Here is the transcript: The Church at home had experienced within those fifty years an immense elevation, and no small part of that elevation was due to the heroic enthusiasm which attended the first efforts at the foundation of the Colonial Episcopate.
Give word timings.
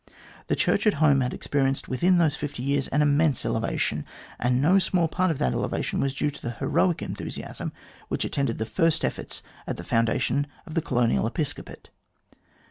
The 0.47 0.55
Church 0.55 0.87
at 0.87 0.95
home 0.95 1.21
had 1.21 1.31
experienced 1.31 1.87
within 1.87 2.17
those 2.17 2.35
fifty 2.35 2.63
years 2.63 2.87
an 2.87 3.03
immense 3.03 3.45
elevation, 3.45 4.03
and 4.39 4.59
no 4.59 4.79
small 4.79 5.07
part 5.07 5.29
of 5.29 5.37
that 5.37 5.53
elevation 5.53 5.99
was 5.99 6.15
due 6.15 6.31
to 6.31 6.41
the 6.41 6.53
heroic 6.57 7.03
enthusiasm 7.03 7.71
which 8.07 8.25
attended 8.25 8.57
the 8.57 8.65
first 8.65 9.05
efforts 9.05 9.43
at 9.67 9.77
the 9.77 9.83
foundation 9.83 10.47
of 10.65 10.73
the 10.73 10.81
Colonial 10.81 11.27
Episcopate. 11.27 11.89